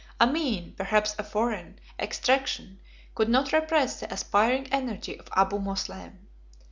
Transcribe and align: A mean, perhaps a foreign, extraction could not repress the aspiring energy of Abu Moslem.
A 0.19 0.25
mean, 0.25 0.73
perhaps 0.77 1.13
a 1.19 1.23
foreign, 1.23 1.79
extraction 1.99 2.79
could 3.13 3.29
not 3.29 3.53
repress 3.53 3.99
the 3.99 4.11
aspiring 4.11 4.65
energy 4.73 5.15
of 5.19 5.29
Abu 5.35 5.59
Moslem. 5.59 6.27